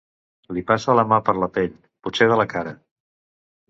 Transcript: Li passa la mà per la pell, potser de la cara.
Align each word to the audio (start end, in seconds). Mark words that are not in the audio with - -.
Li 0.57 0.63
passa 0.71 0.95
la 1.01 1.05
mà 1.13 1.21
per 1.29 1.37
la 1.45 1.51
pell, 1.59 1.79
potser 2.09 2.31
de 2.35 2.43
la 2.45 2.51
cara. 2.59 2.79